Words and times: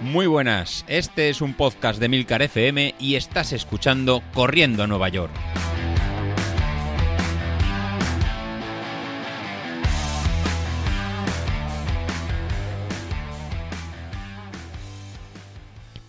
Muy 0.00 0.28
buenas, 0.28 0.84
este 0.86 1.28
es 1.28 1.40
un 1.40 1.54
podcast 1.54 1.98
de 1.98 2.08
Milcar 2.08 2.40
FM 2.40 2.94
y 3.00 3.16
estás 3.16 3.52
escuchando 3.52 4.22
Corriendo 4.32 4.84
a 4.84 4.86
Nueva 4.86 5.08
York. 5.08 5.32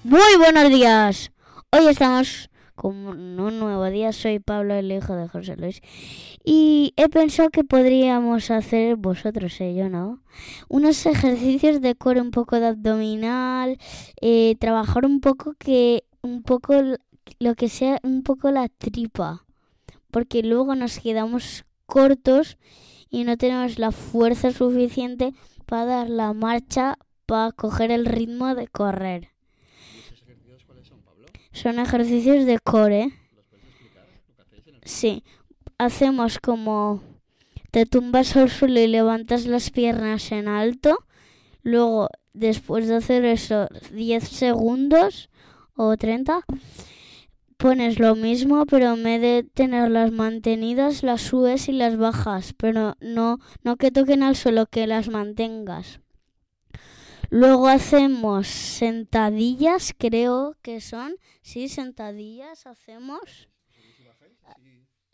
Muy 0.03 0.35
buenos 0.37 0.69
días. 0.69 1.31
Hoy 1.71 1.87
estamos 1.87 2.48
con 2.79 2.95
un 2.95 3.59
nuevo 3.59 3.83
día. 3.89 4.13
Soy 4.13 4.39
Pablo, 4.39 4.73
el 4.73 4.89
hijo 4.89 5.13
de 5.13 5.27
José 5.27 5.57
Luis. 5.57 5.81
Y 6.45 6.93
he 6.95 7.09
pensado 7.09 7.49
que 7.49 7.65
podríamos 7.65 8.51
hacer, 8.51 8.95
vosotros 8.95 9.59
y 9.59 9.75
yo, 9.75 9.89
¿no? 9.89 10.21
Unos 10.69 11.05
ejercicios 11.05 11.81
de 11.81 11.95
core, 11.95 12.21
un 12.21 12.31
poco 12.31 12.57
de 12.57 12.67
abdominal, 12.67 13.77
eh, 14.21 14.55
trabajar 14.59 15.05
un 15.05 15.19
poco 15.19 15.55
que, 15.59 16.05
un 16.21 16.41
poco 16.41 16.73
lo 17.39 17.55
que 17.55 17.67
sea, 17.67 17.99
un 18.03 18.23
poco 18.23 18.49
la 18.49 18.69
tripa. 18.69 19.45
Porque 20.09 20.41
luego 20.41 20.73
nos 20.75 20.99
quedamos 20.99 21.65
cortos 21.85 22.57
y 23.09 23.25
no 23.25 23.35
tenemos 23.35 23.77
la 23.77 23.91
fuerza 23.91 24.51
suficiente 24.51 25.33
para 25.65 25.83
dar 25.83 26.09
la 26.09 26.31
marcha, 26.31 26.97
para 27.25 27.51
coger 27.51 27.91
el 27.91 28.05
ritmo 28.05 28.55
de 28.55 28.69
correr. 28.69 29.31
Son 31.51 31.79
ejercicios 31.79 32.45
de 32.45 32.59
core. 32.59 33.11
Sí, 34.83 35.23
hacemos 35.77 36.39
como 36.39 37.01
te 37.71 37.85
tumbas 37.85 38.35
al 38.35 38.49
suelo 38.49 38.79
y 38.79 38.87
levantas 38.87 39.45
las 39.45 39.69
piernas 39.69 40.31
en 40.31 40.47
alto. 40.47 40.97
Luego, 41.61 42.09
después 42.33 42.87
de 42.87 42.95
hacer 42.95 43.25
eso 43.25 43.67
10 43.91 44.27
segundos 44.27 45.29
o 45.75 45.95
30, 45.95 46.45
pones 47.57 47.99
lo 47.99 48.15
mismo, 48.15 48.65
pero 48.65 48.93
en 48.93 49.03
vez 49.03 49.21
de 49.21 49.43
tenerlas 49.53 50.11
mantenidas, 50.11 51.03
las 51.03 51.21
subes 51.21 51.69
y 51.69 51.73
las 51.73 51.97
bajas, 51.97 52.53
pero 52.53 52.95
no, 53.01 53.39
no 53.63 53.75
que 53.75 53.91
toquen 53.91 54.23
al 54.23 54.35
suelo, 54.35 54.65
que 54.65 54.87
las 54.87 55.09
mantengas. 55.09 55.99
Luego 57.31 57.67
hacemos 57.67 58.47
sentadillas, 58.47 59.93
creo 59.95 60.55
que 60.63 60.81
son. 60.81 61.15
Sí, 61.43 61.69
sentadillas 61.69 62.65
hacemos. 62.65 63.49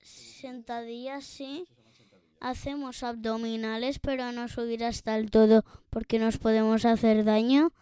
Sentadillas, 0.01 1.25
sí. 1.25 1.65
Hacemos 2.39 3.03
abdominales, 3.03 3.99
pero 3.99 4.31
no 4.31 4.47
subir 4.47 4.85
hasta 4.85 5.17
el 5.17 5.29
todo 5.29 5.65
porque 5.89 6.19
nos 6.19 6.37
podemos 6.37 6.85
hacer 6.85 7.25
daño. 7.25 7.73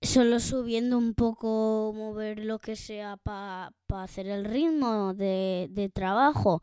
Solo 0.00 0.40
subiendo 0.40 0.96
un 0.96 1.14
poco, 1.14 1.92
mover 1.94 2.44
lo 2.44 2.58
que 2.58 2.76
sea 2.76 3.16
para 3.18 3.72
hacer 3.88 4.28
el 4.28 4.44
ritmo 4.44 5.12
de, 5.12 5.68
de 5.70 5.88
trabajo. 5.90 6.62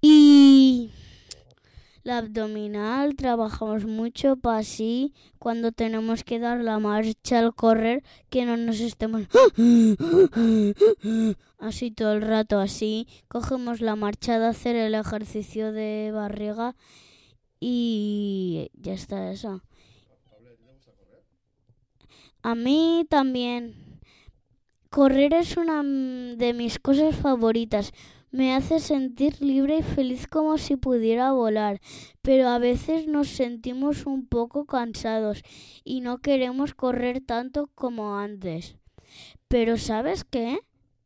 Y 0.00 0.90
la 2.06 2.18
abdominal 2.18 3.16
trabajamos 3.16 3.84
mucho 3.84 4.36
para 4.36 4.58
así 4.58 5.12
cuando 5.40 5.72
tenemos 5.72 6.22
que 6.22 6.38
dar 6.38 6.60
la 6.60 6.78
marcha 6.78 7.40
al 7.40 7.52
correr 7.52 8.04
que 8.30 8.46
no 8.46 8.56
nos 8.56 8.78
estemos 8.78 9.22
así 11.58 11.90
todo 11.90 12.12
el 12.12 12.22
rato 12.22 12.60
así. 12.60 13.08
Cogemos 13.26 13.80
la 13.80 13.96
marcha 13.96 14.38
de 14.38 14.46
hacer 14.46 14.76
el 14.76 14.94
ejercicio 14.94 15.72
de 15.72 16.12
barriga 16.14 16.76
y 17.58 18.70
ya 18.74 18.92
está 18.92 19.32
eso. 19.32 19.62
A 22.42 22.54
mí 22.54 23.04
también. 23.10 23.74
Correr 24.90 25.34
es 25.34 25.56
una 25.56 25.82
de 25.82 26.52
mis 26.54 26.78
cosas 26.78 27.16
favoritas 27.16 27.92
me 28.36 28.54
hace 28.54 28.80
sentir 28.80 29.40
libre 29.40 29.78
y 29.78 29.82
feliz 29.82 30.26
como 30.26 30.58
si 30.58 30.76
pudiera 30.76 31.32
volar, 31.32 31.80
pero 32.20 32.48
a 32.50 32.58
veces 32.58 33.06
nos 33.06 33.28
sentimos 33.28 34.04
un 34.04 34.26
poco 34.26 34.66
cansados 34.66 35.42
y 35.84 36.02
no 36.02 36.18
queremos 36.18 36.74
correr 36.74 37.22
tanto 37.22 37.70
como 37.74 38.18
antes. 38.18 38.76
Pero 39.48 39.78
¿sabes 39.78 40.24
qué? 40.24 40.58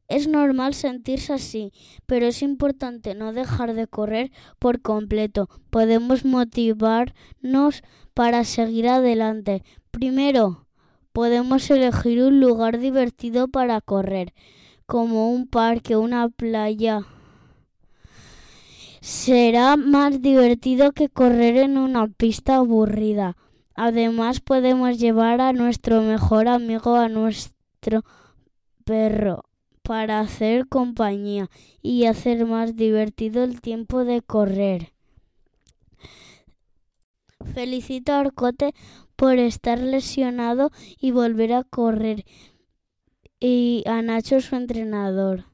Es 0.09 0.27
normal 0.27 0.75
sentirse 0.75 1.33
así, 1.33 1.73
pero 2.05 2.27
es 2.27 2.43
importante 2.43 3.15
no 3.15 3.33
dejar 3.33 3.75
de 3.75 3.87
correr 3.87 4.33
por 4.59 4.83
completo. 4.83 5.49
Podemos 5.71 6.25
motivarnos 6.25 7.85
para 8.13 8.43
seguir 8.43 8.89
adelante. 8.89 9.63
Primero, 9.93 10.67
podemos 11.13 11.71
elegir 11.71 12.25
un 12.25 12.41
lugar 12.41 12.81
divertido 12.81 13.47
para 13.47 13.81
correr, 13.81 14.35
como 14.87 15.31
un 15.31 15.47
parque, 15.47 15.97
una 15.97 16.29
playa 16.29 17.07
será 19.11 19.77
más 19.77 20.23
divertido 20.23 20.93
que 20.93 21.09
correr 21.09 21.57
en 21.57 21.79
una 21.79 22.07
pista 22.07 22.57
aburrida. 22.57 23.37
Además 23.75 24.39
podemos 24.39 25.01
llevar 25.01 25.41
a 25.41 25.53
nuestro 25.53 26.01
mejor 26.03 26.47
amigo, 26.47 26.95
a 26.95 27.09
nuestro 27.09 28.05
perro, 28.85 29.43
para 29.83 30.21
hacer 30.21 30.69
compañía 30.69 31.51
y 31.83 32.05
hacer 32.05 32.47
más 32.47 32.77
divertido 32.77 33.43
el 33.43 33.61
tiempo 33.61 34.05
de 34.05 34.23
correr. 34.23 34.93
Felicito 37.53 38.13
a 38.13 38.21
Arcote 38.21 38.75
por 39.17 39.39
estar 39.39 39.81
lesionado 39.81 40.71
y 41.01 41.11
volver 41.11 41.55
a 41.55 41.65
correr 41.65 42.25
y 43.41 43.83
a 43.87 44.03
Nacho 44.03 44.41
su 44.41 44.55
entrenador. 44.55 45.50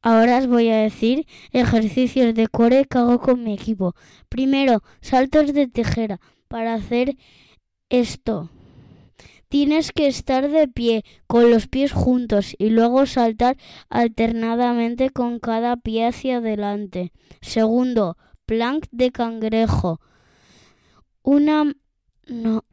Ahora 0.00 0.38
os 0.38 0.46
voy 0.46 0.68
a 0.70 0.76
decir 0.76 1.26
ejercicios 1.52 2.34
de 2.34 2.48
core 2.48 2.84
que 2.84 2.98
hago 2.98 3.20
con 3.20 3.42
mi 3.42 3.54
equipo. 3.54 3.94
Primero, 4.28 4.82
saltos 5.00 5.52
de 5.52 5.66
tijera. 5.66 6.20
Para 6.48 6.74
hacer 6.74 7.16
esto, 7.90 8.50
tienes 9.48 9.92
que 9.92 10.06
estar 10.06 10.50
de 10.50 10.68
pie 10.68 11.04
con 11.26 11.50
los 11.50 11.66
pies 11.66 11.92
juntos 11.92 12.54
y 12.58 12.70
luego 12.70 13.06
saltar 13.06 13.56
alternadamente 13.90 15.10
con 15.10 15.40
cada 15.40 15.76
pie 15.76 16.06
hacia 16.06 16.38
adelante. 16.38 17.12
Segundo, 17.40 18.16
plank 18.46 18.86
de 18.90 19.10
cangrejo. 19.10 20.00
Una 21.22 21.74
no, 22.26 22.64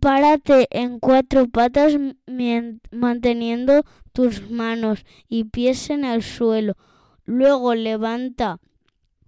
Párate 0.00 0.66
en 0.70 0.98
cuatro 0.98 1.46
patas 1.48 1.92
manteniendo 2.90 3.84
tus 4.12 4.50
manos 4.50 5.04
y 5.28 5.44
pies 5.44 5.90
en 5.90 6.04
el 6.06 6.22
suelo. 6.22 6.74
Luego 7.26 7.74
levanta 7.74 8.58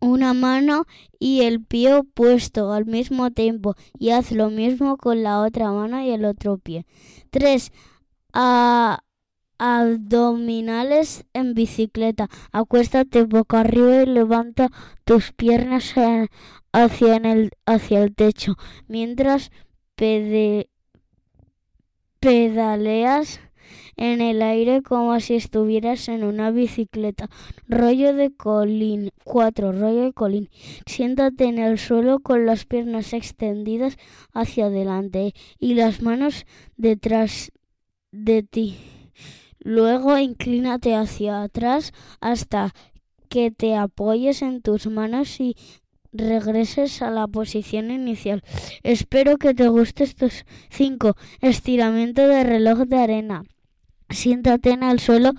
una 0.01 0.33
mano 0.35 0.87
y 1.19 1.43
el 1.43 1.63
pie 1.63 1.95
opuesto 1.95 2.73
al 2.73 2.87
mismo 2.87 3.31
tiempo 3.31 3.77
y 3.99 4.11
haz 4.11 4.33
lo 4.33 4.49
mismo 4.51 4.97
con 4.97 5.23
la 5.23 5.41
otra 5.41 5.71
mano 5.73 6.03
y 6.03 6.11
el 6.11 6.25
otro 6.25 6.57
pie. 6.59 6.87
Tres 7.31 7.71
abdominales 9.59 11.25
en 11.35 11.55
bicicleta. 11.55 12.29
Acuéstate 12.51 13.25
boca 13.25 13.61
arriba 13.61 14.03
y 14.03 14.07
levanta 14.07 14.71
tus 15.05 15.33
piernas 15.33 15.95
hacia, 16.73 17.17
el, 17.17 17.51
hacia 17.67 18.03
el 18.03 18.15
techo 18.15 18.57
mientras 18.89 19.53
pedaleas 22.21 23.41
en 23.97 24.21
el 24.21 24.43
aire 24.43 24.83
como 24.83 25.19
si 25.21 25.35
estuvieras 25.35 26.09
en 26.09 26.25
una 26.25 26.51
bicicleta. 26.51 27.29
Rollo 27.69 28.15
de 28.15 28.35
colín. 28.35 29.11
Cuatro. 29.25 29.73
Rollo 29.73 30.03
de 30.03 30.13
colín. 30.13 30.49
Siéntate 30.87 31.45
en 31.45 31.59
el 31.59 31.79
suelo 31.79 32.21
con 32.21 32.47
las 32.47 32.65
piernas 32.65 33.13
extendidas 33.13 33.97
hacia 34.33 34.67
adelante 34.67 35.35
y 35.59 35.75
las 35.75 36.03
manos 36.03 36.47
detrás 36.77 37.53
de 38.11 38.43
ti. 38.43 38.79
Luego 39.61 40.19
inclínate 40.19 40.95
hacia 40.95 41.43
atrás 41.43 41.93
hasta 42.21 42.75
que 43.29 43.51
te 43.51 43.77
apoyes 43.77 44.43
en 44.43 44.61
tus 44.61 44.87
manos 44.87 45.41
y 45.41 45.57
regreses 46.13 47.03
a 47.03 47.11
la 47.11 47.27
posición 47.27 47.91
inicial. 47.91 48.43
Espero 48.83 49.39
que 49.39 49.55
te 49.55 49.69
guste 49.69 50.05
estos 50.05 50.45
cinco. 50.71 51.17
Estiramiento 51.41 52.27
de 52.27 52.45
reloj 52.45 52.81
de 52.81 52.99
arena. 52.99 53.45
Siéntate 54.11 54.71
en 54.71 54.83
el 54.83 55.01
suelo 55.01 55.33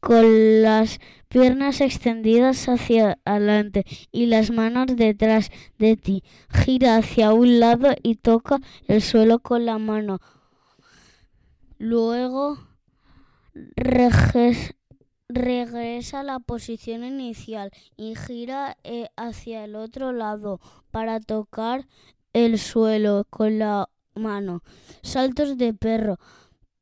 con 0.00 0.62
las 0.62 0.98
piernas 1.28 1.80
extendidas 1.80 2.68
hacia 2.68 3.18
adelante 3.24 3.84
y 4.10 4.26
las 4.26 4.50
manos 4.50 4.96
detrás 4.96 5.50
de 5.78 5.96
ti. 5.96 6.24
Gira 6.52 6.96
hacia 6.96 7.32
un 7.32 7.60
lado 7.60 7.94
y 8.02 8.16
toca 8.16 8.58
el 8.88 9.02
suelo 9.02 9.38
con 9.38 9.64
la 9.64 9.78
mano. 9.78 10.18
Luego 11.78 12.58
regresa 15.32 16.20
a 16.20 16.24
la 16.24 16.38
posición 16.40 17.04
inicial 17.04 17.70
y 17.96 18.14
gira 18.16 18.76
eh, 18.84 19.08
hacia 19.16 19.64
el 19.64 19.76
otro 19.76 20.12
lado 20.12 20.60
para 20.90 21.20
tocar 21.20 21.86
el 22.32 22.58
suelo 22.58 23.26
con 23.30 23.58
la 23.58 23.88
mano. 24.14 24.62
Saltos 25.02 25.56
de 25.56 25.74
perro. 25.74 26.18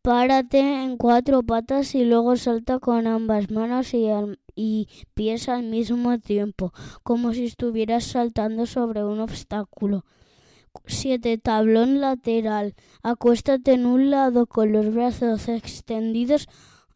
Párate 0.03 0.61
en 0.61 0.97
cuatro 0.97 1.43
patas 1.43 1.95
y 1.95 2.05
luego 2.05 2.37
salta 2.37 2.79
con 2.79 3.06
ambas 3.06 3.50
manos 3.50 3.93
y, 3.93 4.06
y, 4.55 4.89
pies 5.15 5.49
al 5.49 5.65
mismo 5.65 6.19
tiempo, 6.19 6.73
como 7.03 7.35
si 7.35 7.44
estuvieras 7.44 8.05
saltando 8.05 8.65
sobre 8.65 9.05
un 9.05 9.21
obstáculo. 9.21 10.05
7. 10.87 11.39
Tablón 11.39 12.01
lateral. 12.01 12.75
Acuéstate 13.03 13.73
en 13.73 13.87
un 13.87 14.11
lado 14.11 14.47
con 14.47 14.73
los 14.73 14.94
brazos 14.94 15.49
extendidos 15.49 16.49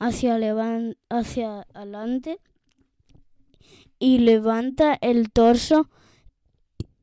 hacia, 0.02 0.36
hacia 1.10 1.66
adelante 1.74 2.40
y 4.00 4.18
levanta 4.18 4.98
el 5.00 5.30
torso 5.30 5.88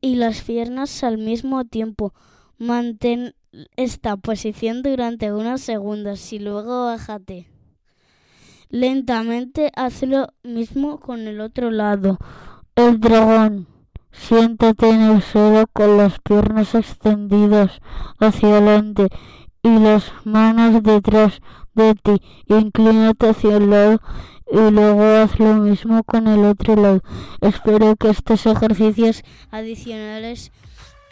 y 0.02 0.16
las 0.16 0.42
piernas 0.42 1.02
al 1.02 1.16
mismo 1.16 1.64
tiempo. 1.64 2.12
Mantén 2.58 3.34
esta 3.76 4.18
posición 4.18 4.82
durante 4.82 5.32
unos 5.32 5.62
segundos 5.62 6.32
y 6.34 6.38
luego 6.38 6.84
bájate. 6.84 7.48
Lentamente 8.68 9.72
haz 9.74 10.02
lo 10.02 10.28
mismo 10.42 11.00
con 11.00 11.20
el 11.20 11.40
otro 11.40 11.70
lado. 11.70 12.18
El 12.76 13.00
dragón. 13.00 13.66
Siéntate 14.12 14.90
en 14.90 15.00
el 15.02 15.22
suelo 15.22 15.66
con 15.72 15.96
las 15.96 16.18
piernas 16.20 16.74
extendidas 16.74 17.80
hacia 18.18 18.48
adelante 18.48 19.08
y 19.62 19.78
las 19.78 20.12
manos 20.24 20.82
detrás 20.82 21.40
de 21.74 21.94
ti. 21.94 22.22
Inclínate 22.46 23.30
hacia 23.30 23.56
el 23.56 23.70
lado 23.70 24.00
y 24.50 24.70
luego 24.70 25.02
haz 25.02 25.38
lo 25.38 25.54
mismo 25.54 26.02
con 26.04 26.26
el 26.26 26.44
otro 26.44 26.76
lado. 26.76 27.02
Espero 27.40 27.96
que 27.96 28.10
estos 28.10 28.46
ejercicios 28.46 29.22
adicionales 29.50 30.52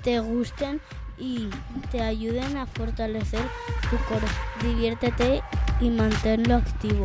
te 0.03 0.21
gusten 0.21 0.81
y 1.19 1.49
te 1.91 2.01
ayuden 2.01 2.57
a 2.57 2.67
fortalecer 2.67 3.43
tu 3.91 3.97
core. 4.09 4.27
Diviértete 4.63 5.43
y 5.81 5.91
manténlo 5.91 6.57
activo. 6.57 7.05